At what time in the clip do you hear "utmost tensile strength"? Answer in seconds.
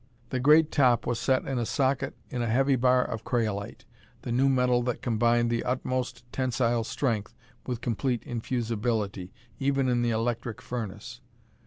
5.63-7.35